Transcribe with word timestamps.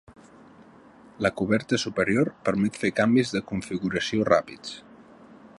La 1.25 1.31
coberta 1.41 1.79
superior 1.83 2.33
permet 2.49 2.81
fer 2.85 2.93
canvis 3.03 3.37
de 3.37 3.45
configuració 3.53 4.29
ràpids. 4.35 4.77